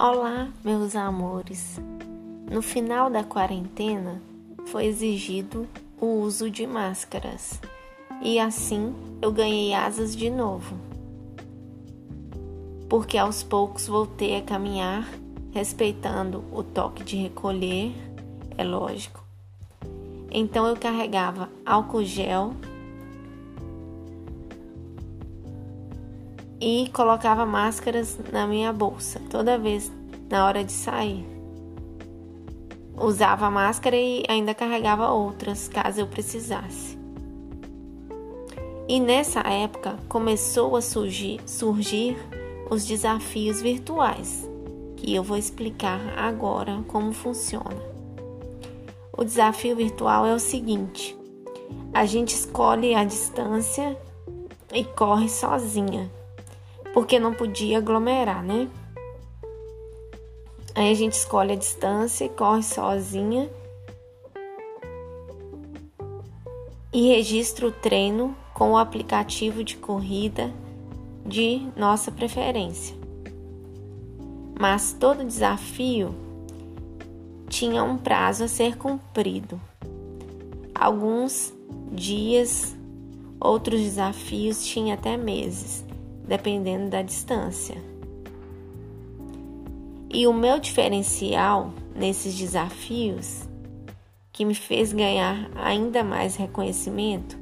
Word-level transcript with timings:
Olá, 0.00 0.48
meus 0.64 0.94
amores. 0.94 1.76
No 2.48 2.62
final 2.62 3.10
da 3.10 3.24
quarentena 3.24 4.22
foi 4.66 4.84
exigido 4.84 5.66
o 6.00 6.20
uso 6.20 6.48
de 6.48 6.64
máscaras 6.68 7.60
e 8.22 8.38
assim 8.38 8.94
eu 9.20 9.32
ganhei 9.32 9.74
asas 9.74 10.14
de 10.14 10.30
novo. 10.30 10.76
Porque 12.88 13.18
aos 13.18 13.42
poucos 13.42 13.88
voltei 13.88 14.36
a 14.36 14.42
caminhar, 14.42 15.04
respeitando 15.50 16.44
o 16.52 16.62
toque 16.62 17.02
de 17.02 17.16
recolher, 17.16 17.92
é 18.56 18.62
lógico. 18.62 19.24
Então 20.30 20.64
eu 20.68 20.76
carregava 20.76 21.50
álcool 21.66 22.04
gel 22.04 22.54
e 26.60 26.90
colocava 26.92 27.46
máscaras 27.46 28.18
na 28.32 28.46
minha 28.46 28.72
bolsa 28.72 29.20
toda 29.30 29.58
vez 29.58 29.92
na 30.28 30.44
hora 30.44 30.64
de 30.64 30.72
sair. 30.72 31.24
Usava 33.00 33.48
máscara 33.48 33.96
e 33.96 34.24
ainda 34.28 34.54
carregava 34.54 35.10
outras 35.10 35.68
caso 35.68 36.00
eu 36.00 36.06
precisasse. 36.06 36.98
E 38.88 38.98
nessa 38.98 39.40
época 39.40 39.96
começou 40.08 40.74
a 40.74 40.82
surgir, 40.82 41.40
surgir 41.46 42.16
os 42.70 42.84
desafios 42.84 43.60
virtuais, 43.60 44.48
que 44.96 45.14
eu 45.14 45.22
vou 45.22 45.36
explicar 45.36 46.00
agora 46.18 46.82
como 46.88 47.12
funciona. 47.12 47.98
O 49.16 49.24
desafio 49.24 49.76
virtual 49.76 50.26
é 50.26 50.34
o 50.34 50.38
seguinte: 50.40 51.16
a 51.94 52.04
gente 52.04 52.34
escolhe 52.34 52.94
a 52.94 53.04
distância 53.04 53.96
e 54.72 54.82
corre 54.82 55.28
sozinha 55.28 56.10
porque 56.98 57.20
não 57.20 57.32
podia 57.32 57.78
aglomerar, 57.78 58.42
né? 58.42 58.68
Aí 60.74 60.90
a 60.90 60.94
gente 60.94 61.12
escolhe 61.12 61.52
a 61.52 61.56
distância 61.56 62.28
corre 62.28 62.64
sozinha 62.64 63.48
e 66.92 67.06
registra 67.06 67.68
o 67.68 67.70
treino 67.70 68.36
com 68.52 68.72
o 68.72 68.76
aplicativo 68.76 69.62
de 69.62 69.76
corrida 69.76 70.52
de 71.24 71.68
nossa 71.76 72.10
preferência. 72.10 72.96
Mas 74.58 74.92
todo 74.92 75.24
desafio 75.24 76.12
tinha 77.48 77.84
um 77.84 77.96
prazo 77.96 78.42
a 78.42 78.48
ser 78.48 78.76
cumprido. 78.76 79.60
Alguns 80.74 81.54
dias, 81.92 82.76
outros 83.38 83.80
desafios 83.80 84.66
tinham 84.66 84.94
até 84.94 85.16
meses 85.16 85.86
dependendo 86.28 86.90
da 86.90 87.00
distância. 87.02 87.82
E 90.10 90.26
o 90.26 90.32
meu 90.32 90.60
diferencial 90.60 91.72
nesses 91.94 92.36
desafios, 92.36 93.48
que 94.32 94.44
me 94.44 94.54
fez 94.54 94.92
ganhar 94.92 95.50
ainda 95.56 96.04
mais 96.04 96.36
reconhecimento, 96.36 97.36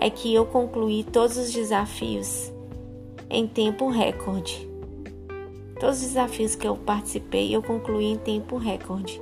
é 0.00 0.10
que 0.10 0.34
eu 0.34 0.46
concluí 0.46 1.04
todos 1.04 1.36
os 1.36 1.52
desafios 1.52 2.52
em 3.30 3.46
tempo 3.46 3.88
recorde. 3.88 4.66
Todos 5.78 5.98
os 5.98 6.08
desafios 6.08 6.54
que 6.54 6.66
eu 6.66 6.76
participei, 6.76 7.54
eu 7.54 7.62
concluí 7.62 8.06
em 8.06 8.18
tempo 8.18 8.56
recorde. 8.56 9.20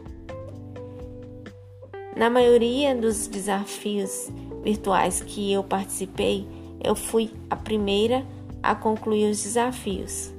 Na 2.17 2.31
maioria 2.31 2.95
dos 2.95 3.27
desafios 3.27 4.31
virtuais 4.62 5.21
que 5.21 5.53
eu 5.53 5.62
participei, 5.62 6.47
eu 6.83 6.95
fui 6.95 7.31
a 7.50 7.56
primeira 7.56 8.25
a 8.70 8.75
concluir 8.75 9.31
os 9.31 9.42
desafios. 9.42 10.33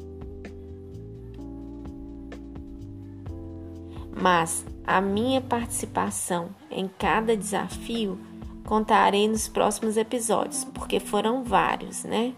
Mas 4.20 4.66
a 4.86 5.00
minha 5.00 5.42
participação 5.42 6.50
em 6.72 6.88
cada 6.88 7.36
desafio 7.38 8.18
contarei 8.66 9.28
nos 9.28 9.48
próximos 9.48 9.96
episódios, 9.96 10.64
porque 10.66 11.00
foram 11.00 11.44
vários, 11.44 12.04
né? 12.04 12.34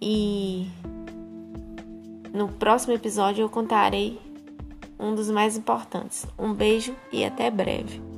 E 0.00 0.68
no 2.32 2.48
próximo 2.48 2.94
episódio 2.94 3.42
eu 3.42 3.48
contarei 3.48 4.20
um 4.98 5.14
dos 5.14 5.30
mais 5.30 5.56
importantes. 5.56 6.26
Um 6.38 6.52
beijo 6.52 6.94
e 7.10 7.24
até 7.24 7.50
breve. 7.50 8.09